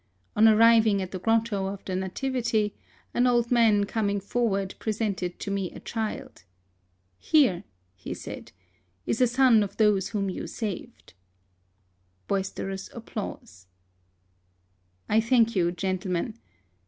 [0.35, 2.73] On arriving at the grotto of the Nativity,
[3.13, 6.43] an old man coming forward presented to me a child."
[7.19, 8.51] Here," he said,"
[9.05, 11.13] is a son of those whom you saved."
[12.27, 13.67] (Boisterous applause.)
[15.07, 16.33] I thank you, gentlemen.